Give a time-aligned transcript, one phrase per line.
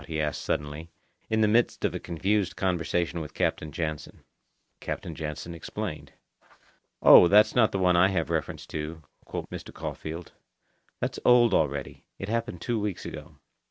[0.07, 0.89] he asked suddenly,
[1.29, 4.23] in the midst of a confused conversation with Captain Jansen.
[4.79, 6.11] Captain Jansen explained.
[7.03, 9.71] "Oh, that's not the one I have reference to," quoth Mr.
[9.71, 10.31] Caulfeild.
[11.01, 12.03] "That's old already.
[12.17, 13.35] It happened two weeks ago."